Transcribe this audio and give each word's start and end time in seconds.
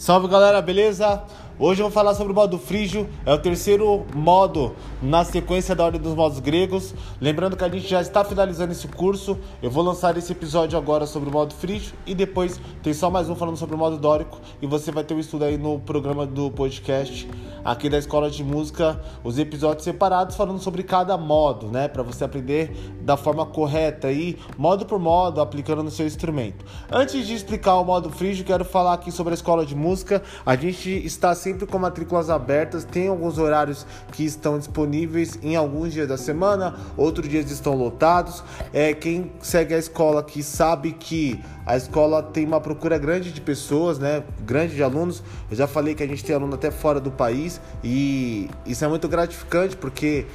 Salve 0.00 0.28
galera, 0.28 0.62
beleza? 0.62 1.22
Hoje 1.62 1.82
eu 1.82 1.84
vou 1.84 1.92
falar 1.92 2.14
sobre 2.14 2.32
o 2.32 2.34
modo 2.34 2.58
frígio, 2.58 3.06
é 3.26 3.34
o 3.34 3.38
terceiro 3.38 4.06
modo 4.14 4.74
na 5.02 5.26
sequência 5.26 5.76
da 5.76 5.84
ordem 5.84 6.00
dos 6.00 6.14
modos 6.14 6.40
gregos. 6.40 6.94
Lembrando 7.20 7.54
que 7.54 7.62
a 7.62 7.68
gente 7.68 7.86
já 7.86 8.00
está 8.00 8.24
finalizando 8.24 8.72
esse 8.72 8.88
curso, 8.88 9.36
eu 9.62 9.70
vou 9.70 9.84
lançar 9.84 10.16
esse 10.16 10.32
episódio 10.32 10.78
agora 10.78 11.04
sobre 11.04 11.28
o 11.28 11.32
modo 11.32 11.52
frígio 11.52 11.92
e 12.06 12.14
depois 12.14 12.58
tem 12.82 12.94
só 12.94 13.10
mais 13.10 13.28
um 13.28 13.36
falando 13.36 13.58
sobre 13.58 13.74
o 13.74 13.78
modo 13.78 13.98
dórico 13.98 14.40
e 14.62 14.66
você 14.66 14.90
vai 14.90 15.04
ter 15.04 15.12
um 15.12 15.18
estudo 15.18 15.44
aí 15.44 15.58
no 15.58 15.78
programa 15.78 16.24
do 16.24 16.50
podcast 16.50 17.28
aqui 17.62 17.90
da 17.90 17.98
Escola 17.98 18.30
de 18.30 18.42
Música, 18.42 18.98
os 19.22 19.38
episódios 19.38 19.84
separados 19.84 20.36
falando 20.36 20.60
sobre 20.60 20.82
cada 20.82 21.18
modo, 21.18 21.66
né, 21.66 21.88
para 21.88 22.02
você 22.02 22.24
aprender 22.24 22.74
da 23.02 23.18
forma 23.18 23.44
correta 23.44 24.08
aí, 24.08 24.38
modo 24.56 24.86
por 24.86 24.98
modo, 24.98 25.42
aplicando 25.42 25.82
no 25.82 25.90
seu 25.90 26.06
instrumento. 26.06 26.64
Antes 26.90 27.26
de 27.26 27.34
explicar 27.34 27.76
o 27.76 27.84
modo 27.84 28.08
frígio, 28.08 28.46
quero 28.46 28.64
falar 28.64 28.94
aqui 28.94 29.12
sobre 29.12 29.32
a 29.32 29.34
Escola 29.34 29.66
de 29.66 29.74
Música. 29.74 30.22
A 30.44 30.56
gente 30.56 30.88
está 31.04 31.34
sempre 31.34 31.49
sempre 31.50 31.66
com 31.66 31.78
matrículas 31.78 32.30
abertas, 32.30 32.84
tem 32.84 33.08
alguns 33.08 33.36
horários 33.36 33.84
que 34.12 34.24
estão 34.24 34.56
disponíveis 34.56 35.36
em 35.42 35.56
alguns 35.56 35.92
dias 35.92 36.06
da 36.06 36.16
semana, 36.16 36.76
outros 36.96 37.28
dias 37.28 37.50
estão 37.50 37.74
lotados. 37.74 38.44
É, 38.72 38.94
quem 38.94 39.32
segue 39.40 39.74
a 39.74 39.78
escola 39.78 40.22
que 40.22 40.44
sabe 40.44 40.92
que 40.92 41.40
a 41.66 41.76
escola 41.76 42.22
tem 42.22 42.46
uma 42.46 42.60
procura 42.60 42.96
grande 42.98 43.32
de 43.32 43.40
pessoas, 43.40 43.98
né? 43.98 44.22
Grande 44.42 44.76
de 44.76 44.82
alunos. 44.82 45.22
Eu 45.50 45.56
já 45.56 45.66
falei 45.66 45.94
que 45.94 46.04
a 46.04 46.06
gente 46.06 46.24
tem 46.24 46.36
aluno 46.36 46.54
até 46.54 46.70
fora 46.70 47.00
do 47.00 47.10
país 47.10 47.60
e 47.82 48.48
isso 48.64 48.84
é 48.84 48.88
muito 48.88 49.08
gratificante 49.08 49.76
porque 49.76 50.26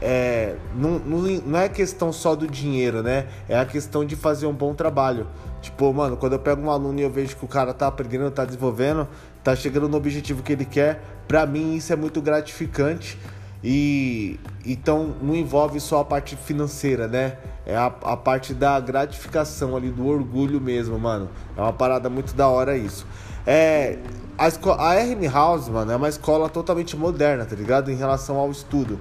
é, 0.00 0.56
não, 0.74 0.98
não, 0.98 1.18
não, 1.46 1.58
é 1.58 1.68
questão 1.68 2.12
só 2.12 2.34
do 2.34 2.46
dinheiro, 2.46 3.02
né? 3.02 3.26
É 3.48 3.56
a 3.56 3.64
questão 3.64 4.04
de 4.04 4.16
fazer 4.16 4.46
um 4.46 4.52
bom 4.52 4.74
trabalho. 4.74 5.28
Tipo, 5.66 5.92
mano, 5.92 6.16
quando 6.16 6.34
eu 6.34 6.38
pego 6.38 6.62
um 6.62 6.70
aluno 6.70 7.00
e 7.00 7.02
eu 7.02 7.10
vejo 7.10 7.34
que 7.34 7.44
o 7.44 7.48
cara 7.48 7.74
tá 7.74 7.88
aprendendo, 7.88 8.30
tá 8.30 8.44
desenvolvendo, 8.44 9.08
tá 9.42 9.56
chegando 9.56 9.88
no 9.88 9.96
objetivo 9.96 10.40
que 10.40 10.52
ele 10.52 10.64
quer, 10.64 11.02
pra 11.26 11.44
mim 11.44 11.74
isso 11.74 11.92
é 11.92 11.96
muito 11.96 12.22
gratificante. 12.22 13.18
E 13.64 14.38
então 14.64 15.16
não 15.20 15.34
envolve 15.34 15.80
só 15.80 16.00
a 16.00 16.04
parte 16.04 16.36
financeira, 16.36 17.08
né? 17.08 17.38
É 17.66 17.74
a, 17.76 17.86
a 17.86 18.16
parte 18.16 18.54
da 18.54 18.78
gratificação 18.78 19.76
ali, 19.76 19.90
do 19.90 20.06
orgulho 20.06 20.60
mesmo, 20.60 20.96
mano. 21.00 21.28
É 21.56 21.60
uma 21.60 21.72
parada 21.72 22.08
muito 22.08 22.32
da 22.32 22.46
hora 22.46 22.76
isso. 22.76 23.04
É, 23.44 23.98
a, 24.38 24.44
a 24.46 24.94
RM 25.02 25.28
House, 25.32 25.68
mano, 25.68 25.90
é 25.90 25.96
uma 25.96 26.08
escola 26.08 26.48
totalmente 26.48 26.96
moderna, 26.96 27.44
tá 27.44 27.56
ligado? 27.56 27.90
Em 27.90 27.96
relação 27.96 28.36
ao 28.36 28.52
estudo. 28.52 29.00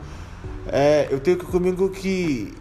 É, 0.68 1.10
eu 1.12 1.20
tenho 1.20 1.38
que 1.38 1.46
comigo 1.46 1.90
que 1.90 2.52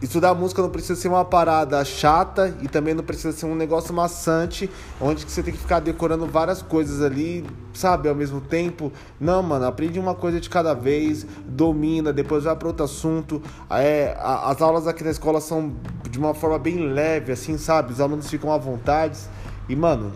estudar 0.00 0.34
música 0.34 0.60
não 0.60 0.68
precisa 0.68 0.94
ser 0.94 1.08
uma 1.08 1.24
parada 1.24 1.82
chata 1.84 2.54
e 2.60 2.68
também 2.68 2.94
não 2.94 3.02
precisa 3.02 3.32
ser 3.32 3.46
um 3.46 3.54
negócio 3.54 3.94
maçante, 3.94 4.70
onde 5.00 5.24
você 5.24 5.42
tem 5.42 5.54
que 5.54 5.58
ficar 5.58 5.80
decorando 5.80 6.26
várias 6.26 6.60
coisas 6.60 7.00
ali, 7.00 7.44
sabe, 7.72 8.08
ao 8.08 8.14
mesmo 8.14 8.40
tempo. 8.40 8.92
Não, 9.18 9.42
mano, 9.42 9.64
aprende 9.64 9.98
uma 9.98 10.14
coisa 10.14 10.40
de 10.40 10.50
cada 10.50 10.74
vez, 10.74 11.26
domina, 11.46 12.12
depois 12.12 12.44
vai 12.44 12.54
para 12.54 12.68
outro 12.68 12.84
assunto. 12.84 13.42
É, 13.70 14.16
as 14.18 14.60
aulas 14.60 14.86
aqui 14.86 15.02
na 15.02 15.10
escola 15.10 15.40
são 15.40 15.74
de 16.10 16.18
uma 16.18 16.34
forma 16.34 16.58
bem 16.58 16.78
leve, 16.78 17.32
assim, 17.32 17.56
sabe? 17.56 17.92
Os 17.92 18.00
alunos 18.00 18.28
ficam 18.28 18.52
à 18.52 18.58
vontade. 18.58 19.18
E, 19.68 19.74
mano, 19.74 20.12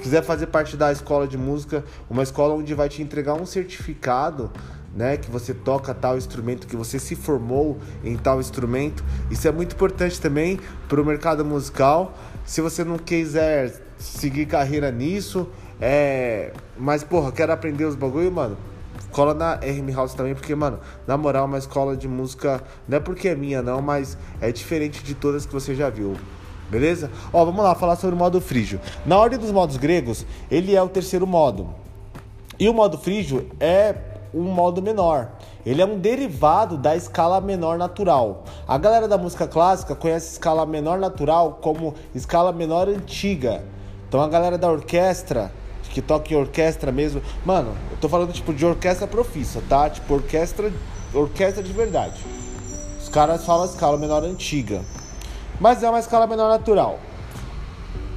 quiser 0.00 0.22
fazer 0.22 0.46
parte 0.46 0.76
da 0.76 0.90
escola 0.90 1.26
de 1.26 1.38
música, 1.38 1.84
uma 2.10 2.22
escola 2.22 2.54
onde 2.54 2.74
vai 2.74 2.88
te 2.88 3.02
entregar 3.02 3.34
um 3.34 3.46
certificado 3.46 4.50
né, 4.96 5.18
que 5.18 5.30
você 5.30 5.52
toca 5.52 5.92
tal 5.92 6.16
instrumento, 6.16 6.66
que 6.66 6.74
você 6.74 6.98
se 6.98 7.14
formou 7.14 7.76
em 8.02 8.16
tal 8.16 8.40
instrumento. 8.40 9.04
Isso 9.30 9.46
é 9.46 9.52
muito 9.52 9.74
importante 9.74 10.18
também 10.18 10.58
para 10.88 11.00
o 11.00 11.04
mercado 11.04 11.44
musical. 11.44 12.14
Se 12.46 12.62
você 12.62 12.82
não 12.82 12.96
quiser 12.96 13.82
seguir 13.98 14.46
carreira 14.46 14.90
nisso, 14.90 15.48
é, 15.78 16.52
mas 16.78 17.04
porra, 17.04 17.30
quero 17.30 17.52
aprender 17.52 17.84
os 17.84 17.94
bagulho, 17.94 18.32
mano. 18.32 18.56
Cola 19.10 19.34
na 19.34 19.54
RM 19.54 19.94
House 19.94 20.14
também, 20.14 20.34
porque, 20.34 20.54
mano, 20.54 20.78
na 21.06 21.16
moral, 21.16 21.44
uma 21.44 21.58
escola 21.58 21.96
de 21.96 22.08
música 22.08 22.62
não 22.88 22.96
é 22.96 23.00
porque 23.00 23.28
é 23.28 23.34
minha, 23.34 23.62
não, 23.62 23.80
mas 23.80 24.16
é 24.40 24.50
diferente 24.50 25.02
de 25.02 25.14
todas 25.14 25.46
que 25.46 25.52
você 25.52 25.74
já 25.74 25.90
viu. 25.90 26.14
Beleza? 26.70 27.10
Ó, 27.32 27.44
vamos 27.44 27.62
lá 27.62 27.74
falar 27.74 27.96
sobre 27.96 28.16
o 28.16 28.18
modo 28.18 28.40
frígio. 28.40 28.80
Na 29.04 29.16
ordem 29.16 29.38
dos 29.38 29.50
modos 29.50 29.76
gregos, 29.76 30.26
ele 30.50 30.74
é 30.74 30.82
o 30.82 30.88
terceiro 30.88 31.26
modo. 31.26 31.68
E 32.58 32.68
o 32.68 32.74
modo 32.74 32.98
frígio 32.98 33.46
é 33.60 33.94
um 34.36 34.42
modo 34.42 34.82
menor. 34.82 35.30
Ele 35.64 35.80
é 35.80 35.86
um 35.86 35.98
derivado 35.98 36.76
da 36.76 36.94
escala 36.94 37.40
menor 37.40 37.78
natural. 37.78 38.44
A 38.68 38.76
galera 38.76 39.08
da 39.08 39.16
música 39.16 39.48
clássica 39.48 39.94
conhece 39.94 40.32
escala 40.32 40.66
menor 40.66 40.98
natural 40.98 41.58
como 41.62 41.94
escala 42.14 42.52
menor 42.52 42.88
antiga. 42.88 43.64
Então 44.06 44.20
a 44.20 44.28
galera 44.28 44.58
da 44.58 44.70
orquestra, 44.70 45.50
que 45.90 46.02
toca 46.02 46.32
em 46.32 46.36
orquestra 46.36 46.92
mesmo, 46.92 47.22
mano, 47.44 47.74
eu 47.90 47.96
tô 47.96 48.08
falando 48.08 48.32
tipo 48.32 48.52
de 48.52 48.66
orquestra 48.66 49.06
profissa, 49.06 49.62
tá? 49.66 49.88
Tipo 49.88 50.14
orquestra, 50.14 50.70
orquestra 51.14 51.62
de 51.62 51.72
verdade. 51.72 52.20
Os 53.00 53.08
caras 53.08 53.44
falam 53.46 53.64
escala 53.64 53.96
menor 53.96 54.22
antiga. 54.22 54.82
Mas 55.58 55.82
é 55.82 55.88
uma 55.88 55.98
escala 55.98 56.26
menor 56.26 56.50
natural. 56.50 56.98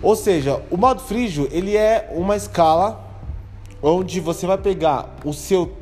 Ou 0.01 0.15
seja, 0.15 0.61
o 0.69 0.75
modo 0.75 1.01
frígio, 1.01 1.47
ele 1.51 1.77
é 1.77 2.11
uma 2.13 2.35
escala 2.35 3.05
onde 3.81 4.19
você 4.19 4.45
vai 4.45 4.57
pegar 4.57 5.15
o 5.23 5.33
seu 5.33 5.78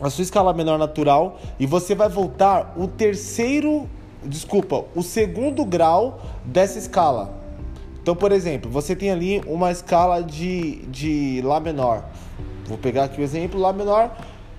a 0.00 0.08
sua 0.08 0.22
escala 0.22 0.52
menor 0.52 0.78
natural 0.78 1.38
e 1.58 1.66
você 1.66 1.94
vai 1.94 2.08
voltar 2.08 2.74
o 2.76 2.88
terceiro, 2.88 3.88
desculpa, 4.24 4.84
o 4.94 5.02
segundo 5.02 5.64
grau 5.64 6.20
dessa 6.44 6.78
escala. 6.78 7.38
Então, 8.02 8.16
por 8.16 8.32
exemplo, 8.32 8.70
você 8.70 8.96
tem 8.96 9.10
ali 9.10 9.42
uma 9.46 9.70
escala 9.70 10.22
de, 10.22 10.76
de 10.86 11.42
Lá 11.44 11.60
menor. 11.60 12.04
Vou 12.66 12.78
pegar 12.78 13.04
aqui 13.04 13.20
o 13.20 13.24
exemplo, 13.24 13.60
Lá 13.60 13.72
menor 13.72 14.10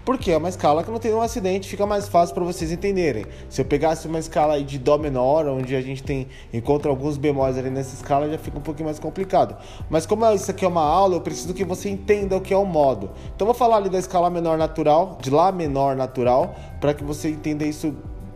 porque 0.03 0.31
é 0.31 0.37
uma 0.37 0.49
escala 0.49 0.83
que 0.83 0.91
não 0.91 0.99
tem 0.99 1.13
um 1.13 1.21
acidente, 1.21 1.69
fica 1.69 1.85
mais 1.85 2.07
fácil 2.07 2.33
para 2.33 2.43
vocês 2.43 2.71
entenderem. 2.71 3.25
Se 3.49 3.61
eu 3.61 3.65
pegasse 3.65 4.07
uma 4.07 4.19
escala 4.19 4.61
de 4.61 4.77
Dó 4.79 4.97
menor, 4.97 5.47
onde 5.47 5.75
a 5.75 5.81
gente 5.81 6.01
tem 6.03 6.27
encontra 6.53 6.89
alguns 6.89 7.17
bemóis 7.17 7.57
ali 7.57 7.69
nessa 7.69 7.95
escala, 7.95 8.29
já 8.29 8.37
fica 8.37 8.57
um 8.57 8.61
pouquinho 8.61 8.85
mais 8.85 8.99
complicado. 8.99 9.55
Mas 9.89 10.05
como 10.05 10.29
isso 10.31 10.49
aqui 10.49 10.65
é 10.65 10.67
uma 10.67 10.83
aula, 10.83 11.15
eu 11.15 11.21
preciso 11.21 11.53
que 11.53 11.63
você 11.63 11.89
entenda 11.89 12.35
o 12.35 12.41
que 12.41 12.53
é 12.53 12.57
o 12.57 12.65
modo. 12.65 13.11
Então 13.35 13.45
vou 13.45 13.53
falar 13.53 13.77
ali 13.77 13.89
da 13.89 13.99
escala 13.99 14.29
menor 14.29 14.57
natural, 14.57 15.17
de 15.21 15.29
Lá 15.29 15.51
menor 15.51 15.95
natural, 15.95 16.55
para 16.79 16.93
que 16.93 17.03
você 17.03 17.29
entenda 17.29 17.63
isso 17.65 17.95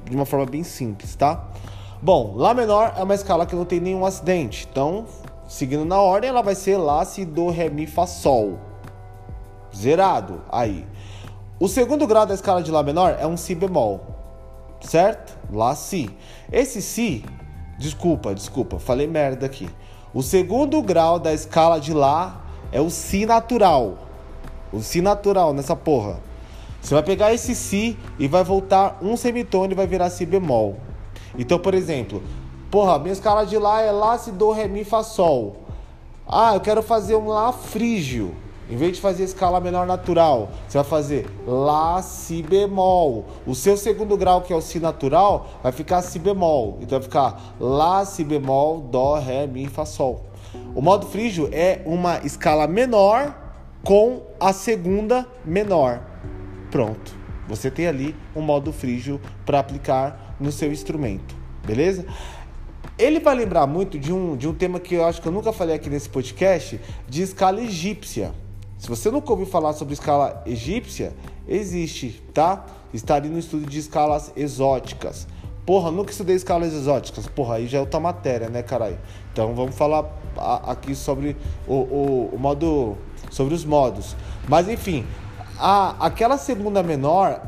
de 0.10 0.16
uma 0.16 0.26
forma 0.26 0.46
bem 0.46 0.64
simples, 0.64 1.16
tá? 1.16 1.50
Bom, 2.02 2.34
Lá 2.36 2.54
menor 2.54 2.94
é 2.98 3.04
uma 3.04 3.16
escala 3.16 3.46
que 3.46 3.56
não 3.56 3.66
tem 3.66 3.80
nenhum 3.80 4.06
acidente. 4.06 4.68
Então, 4.70 5.06
seguindo 5.48 5.84
na 5.86 6.00
ordem, 6.00 6.30
ela 6.30 6.42
vai 6.42 6.54
ser 6.54 6.78
Lá, 6.78 7.04
Si, 7.04 7.26
Do, 7.26 7.50
Ré, 7.50 7.70
Mi, 7.70 7.88
Fá, 7.88 8.06
Sol. 8.06 8.60
Zerado 9.76 10.42
aí. 10.52 10.86
O 11.58 11.70
segundo 11.70 12.06
grau 12.06 12.26
da 12.26 12.34
escala 12.34 12.62
de 12.62 12.70
Lá 12.70 12.84
menor 12.84 13.16
é 13.18 13.26
um 13.26 13.38
Si 13.38 13.56
bemol, 13.56 14.02
certo? 14.82 15.38
Lá 15.50 15.74
Si. 15.74 16.10
Esse 16.52 16.82
Si, 16.82 17.24
desculpa, 17.80 18.36
desculpa, 18.36 18.78
falei 18.78 19.08
merda 19.08 19.46
aqui. 19.46 19.70
O 20.14 20.22
segundo 20.22 20.82
grau 20.82 21.18
da 21.18 21.34
escala 21.34 21.80
de 21.80 21.94
Lá 21.94 22.42
é 22.74 22.82
o 22.82 22.90
Si 22.90 23.26
natural. 23.26 24.00
O 24.74 24.82
Si 24.82 25.00
natural 25.00 25.54
nessa 25.54 25.78
porra. 25.78 26.20
Você 26.82 26.94
vai 26.94 27.04
pegar 27.04 27.34
esse 27.34 27.56
Si 27.56 27.98
e 28.20 28.28
vai 28.28 28.44
voltar 28.44 29.00
um 29.02 29.16
semitone 29.16 29.72
e 29.72 29.78
vai 29.78 29.88
virar 29.88 30.10
Si 30.10 30.26
bemol. 30.26 30.76
Então, 31.40 31.58
por 31.58 31.74
exemplo, 31.74 32.22
porra, 32.70 33.00
minha 33.00 33.14
escala 33.14 33.46
de 33.46 33.58
Lá 33.58 33.82
é 33.82 33.92
Lá, 33.92 34.18
Si, 34.18 34.30
Do, 34.30 34.52
Ré, 34.52 34.68
Mi, 34.68 34.84
Fá, 34.84 35.04
Sol. 35.04 35.56
Ah, 36.28 36.54
eu 36.54 36.60
quero 36.60 36.84
fazer 36.84 37.16
um 37.16 37.30
Lá 37.30 37.54
frígio. 37.54 38.36
Em 38.68 38.76
vez 38.76 38.94
de 38.94 39.02
fazer 39.02 39.24
escala 39.24 39.60
menor 39.60 39.86
natural, 39.86 40.50
você 40.68 40.78
vai 40.78 40.86
fazer 40.86 41.28
Lá, 41.46 42.02
Si 42.02 42.42
bemol. 42.42 43.26
O 43.46 43.54
seu 43.54 43.78
segundo 43.78 44.18
grau, 44.18 44.42
que 44.42 44.52
é 44.52 44.56
o 44.56 44.62
Si 44.62 44.80
natural, 44.80 45.48
vai 45.62 45.72
ficar 45.72 46.02
Si 46.02 46.18
bemol. 46.18 46.80
Então 46.82 46.98
vai 46.98 47.04
ficar 47.04 47.56
Lá, 47.60 48.04
Si 48.06 48.24
bemol, 48.24 48.82
Dó, 48.82 49.20
Ré, 49.20 49.46
Mi, 49.46 49.68
Fá, 49.68 49.86
Sol. 49.86 50.26
O 50.74 50.82
modo 50.82 51.06
frígio 51.06 51.48
é 51.52 51.82
uma 51.86 52.20
escala 52.26 52.68
menor 52.68 53.36
com 53.84 54.24
a 54.40 54.52
segunda 54.52 55.28
menor. 55.46 56.02
Pronto. 56.72 57.14
Você 57.48 57.70
tem 57.70 57.86
ali 57.86 58.16
um 58.36 58.42
modo 58.42 58.74
frígio 58.74 59.22
para 59.46 59.60
aplicar 59.60 60.36
no 60.40 60.52
seu 60.52 60.72
instrumento. 60.72 61.36
Beleza? 61.64 62.06
Ele 62.98 63.20
vai 63.20 63.36
lembrar 63.36 63.68
muito 63.68 64.00
de 64.00 64.12
um, 64.12 64.36
de 64.36 64.48
um 64.48 64.54
tema 64.54 64.80
que 64.80 64.96
eu 64.96 65.06
acho 65.06 65.22
que 65.22 65.28
eu 65.28 65.32
nunca 65.32 65.54
falei 65.54 65.76
aqui 65.76 65.90
nesse 65.90 66.10
podcast, 66.10 66.80
de 67.08 67.22
escala 67.22 67.62
egípcia. 67.62 68.34
Se 68.78 68.90
você 68.90 69.10
nunca 69.10 69.32
ouviu 69.32 69.46
falar 69.46 69.74
sobre 69.74 69.94
escala 69.94 70.44
egípcia, 70.46 71.14
existe, 71.48 72.22
tá? 72.34 72.66
Está 72.94 73.16
ali 73.16 73.30
no 73.30 73.40
estudo 73.40 73.66
de 73.66 73.80
escalas 73.80 74.32
exóticas. 74.36 75.28
Porra, 75.66 75.90
nunca 75.90 76.12
estudei 76.12 76.36
escalas 76.36 76.74
exóticas. 76.74 77.28
Porra, 77.28 77.56
aí 77.56 77.68
já 77.68 77.80
é 77.80 77.82
outra 77.82 78.00
matéria, 78.00 78.50
né, 78.50 78.62
caralho? 78.62 79.00
Então 79.34 79.56
vamos 79.56 79.76
falar 79.76 80.06
aqui 80.68 80.94
sobre 80.94 81.36
o, 81.68 81.74
o, 81.74 82.30
o 82.34 82.38
modo. 82.38 82.98
sobre 83.32 83.54
os 83.54 83.66
modos. 83.66 84.16
Mas 84.48 84.70
enfim, 84.70 85.06
a, 85.58 86.06
aquela 86.06 86.38
segunda 86.38 86.84
menor 86.84 87.42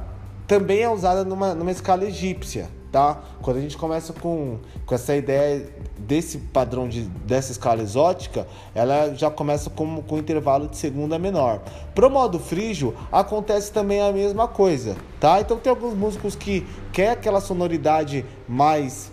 também 0.47 0.79
é 0.79 0.89
usada 0.89 1.23
numa, 1.23 1.53
numa 1.53 1.71
escala 1.71 2.05
egípcia, 2.05 2.69
tá? 2.91 3.21
Quando 3.41 3.57
a 3.57 3.61
gente 3.61 3.77
começa 3.77 4.13
com, 4.13 4.57
com 4.85 4.95
essa 4.95 5.15
ideia 5.15 5.67
desse 5.97 6.37
padrão 6.37 6.87
de, 6.87 7.01
dessa 7.01 7.51
escala 7.51 7.81
exótica, 7.81 8.47
ela 8.73 9.13
já 9.13 9.29
começa 9.29 9.69
com, 9.69 10.01
com 10.01 10.17
intervalo 10.17 10.67
de 10.67 10.77
segunda 10.77 11.19
menor. 11.19 11.61
Pro 11.93 12.09
modo 12.09 12.39
frígio, 12.39 12.95
acontece 13.11 13.71
também 13.71 14.01
a 14.01 14.11
mesma 14.11 14.47
coisa, 14.47 14.95
tá? 15.19 15.39
Então 15.41 15.57
tem 15.57 15.69
alguns 15.69 15.93
músicos 15.93 16.35
que 16.35 16.65
quer 16.91 17.11
aquela 17.11 17.41
sonoridade 17.41 18.25
mais 18.47 19.11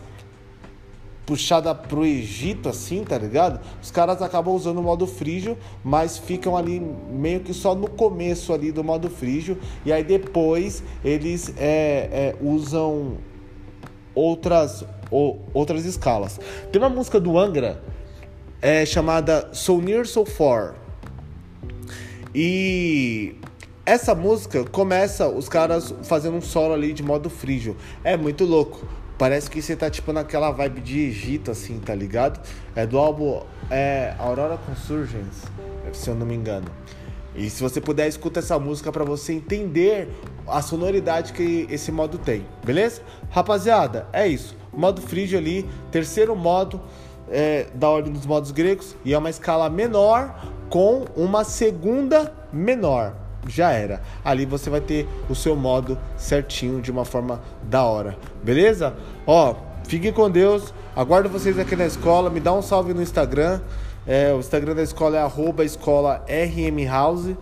puxada 1.26 1.75
pro 1.75 2.05
Egito, 2.05 2.69
assim, 2.69 3.03
tá 3.03 3.17
ligado? 3.17 3.61
Os 3.82 3.91
caras 3.91 4.21
acabam 4.21 4.55
usando 4.55 4.79
o 4.79 4.82
modo 4.82 5.06
frígio, 5.06 5.56
mas 5.82 6.19
ficam 6.19 6.56
ali 6.56 6.81
meio 7.11 7.41
que 7.41 7.55
só 7.55 7.75
no 7.75 7.88
começo 7.88 8.53
ali 8.53 8.71
do 8.71 8.85
modo 8.85 9.09
frígio, 9.09 9.59
e 9.85 9.93
aí 9.93 10.05
depois 10.05 10.82
eles 11.05 11.55
é, 11.56 12.09
é, 12.12 12.37
usam 12.43 13.17
outras, 14.14 14.84
ou, 15.11 15.44
outras 15.52 15.84
escalas. 15.84 16.38
Tem 16.70 16.81
uma 16.81 16.88
música 16.88 17.19
do 17.20 17.38
Angra 17.38 17.82
é, 18.61 18.84
chamada 18.87 19.50
So 19.52 19.81
Near 19.81 20.06
So 20.06 20.25
Far. 20.25 20.75
E 22.34 23.37
essa 23.87 24.14
música 24.14 24.64
começa 24.64 25.28
os 25.28 25.49
caras 25.49 25.94
fazendo 26.02 26.37
um 26.37 26.40
solo 26.40 26.75
ali 26.75 26.93
de 26.93 27.02
modo 27.02 27.28
frígio. 27.28 27.76
É 28.02 28.16
muito 28.16 28.44
louco. 28.44 28.87
Parece 29.19 29.49
que 29.49 29.62
você 29.62 29.76
tá 29.76 29.88
tipo 29.88 30.12
naquela 30.12 30.50
vibe 30.50 30.81
de 30.81 31.00
Egito, 31.00 31.50
assim, 31.50 31.78
tá 31.78 31.94
ligado? 31.94 32.40
É 32.75 32.84
do 32.84 32.99
álbum 32.99 33.43
é, 33.70 34.14
Aurora 34.19 34.56
Consurgence, 34.56 35.46
se 35.93 36.11
eu 36.11 36.14
não 36.14 36.26
me 36.26 36.34
engano. 36.34 36.66
E 37.34 37.50
se 37.50 37.62
você 37.62 37.81
puder, 37.81 38.06
escuta 38.06 38.38
essa 38.38 38.58
música 38.58 38.92
para 38.92 39.04
você 39.04 39.32
entender 39.32 40.08
a 40.46 40.62
sonoridade 40.62 41.32
que 41.32 41.66
esse 41.69 41.90
modo 41.90 42.16
tem, 42.19 42.46
beleza? 42.64 43.02
Rapaziada, 43.31 44.06
é 44.12 44.26
isso. 44.26 44.56
Modo 44.72 45.00
frígio 45.00 45.38
ali, 45.38 45.69
terceiro 45.90 46.36
modo 46.36 46.81
é, 47.28 47.66
da 47.75 47.88
ordem 47.88 48.12
dos 48.12 48.26
modos 48.26 48.50
gregos 48.50 48.94
e 49.04 49.14
é 49.14 49.19
uma 49.19 49.31
escala 49.31 49.69
menor 49.69 50.52
com 50.69 51.04
uma 51.16 51.44
segunda 51.44 52.32
menor. 52.52 53.16
Já 53.46 53.72
era. 53.72 54.00
Ali 54.25 54.46
você 54.46 54.70
vai 54.70 54.80
ter 54.80 55.06
o 55.28 55.34
seu 55.34 55.54
modo 55.54 55.98
certinho 56.16 56.80
de 56.80 56.90
uma 56.90 57.04
forma 57.04 57.42
da 57.62 57.84
hora, 57.84 58.16
beleza? 58.42 58.94
Ó, 59.26 59.54
fiquem 59.87 60.12
com 60.12 60.30
Deus. 60.30 60.72
Aguardo 60.96 61.28
vocês 61.28 61.58
aqui 61.58 61.76
na 61.76 61.84
escola. 61.84 62.30
Me 62.30 62.40
dá 62.40 62.52
um 62.52 62.62
salve 62.62 62.94
no 62.94 63.02
Instagram. 63.02 63.60
É, 64.06 64.32
o 64.32 64.38
Instagram 64.38 64.74
da 64.74 64.82
escola 64.82 65.16
é 65.16 65.20
arroba 65.20 65.64
escola 65.64 66.24
rmhouse. 66.28 67.36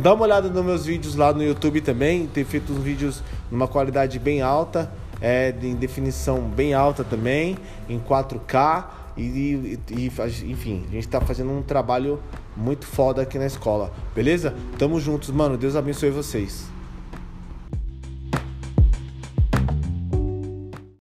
Dá 0.00 0.12
uma 0.12 0.24
olhada 0.24 0.48
nos 0.48 0.64
meus 0.64 0.86
vídeos 0.86 1.14
lá 1.14 1.32
no 1.32 1.42
YouTube 1.42 1.80
também. 1.80 2.26
Tenho 2.26 2.46
feito 2.46 2.72
uns 2.72 2.82
vídeos 2.82 3.22
numa 3.50 3.68
qualidade 3.68 4.18
bem 4.18 4.42
alta, 4.42 4.90
é, 5.20 5.54
em 5.62 5.74
definição 5.74 6.40
bem 6.40 6.74
alta 6.74 7.04
também, 7.04 7.56
em 7.88 7.98
4K. 7.98 8.86
E, 9.16 9.22
e, 9.22 9.80
e 9.90 10.06
enfim, 10.50 10.84
a 10.88 10.92
gente 10.92 11.06
está 11.06 11.20
fazendo 11.20 11.52
um 11.52 11.62
trabalho 11.62 12.20
muito 12.56 12.86
foda 12.86 13.22
aqui 13.22 13.38
na 13.38 13.46
escola, 13.46 13.92
beleza? 14.14 14.54
Tamo 14.76 14.98
juntos, 14.98 15.30
mano. 15.30 15.56
Deus 15.56 15.76
abençoe 15.76 16.10
vocês. 16.10 16.73